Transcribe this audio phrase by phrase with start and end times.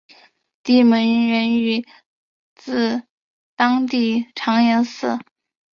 [0.63, 1.83] 地名源
[2.55, 3.03] 自于
[3.55, 5.19] 当地的长延寺。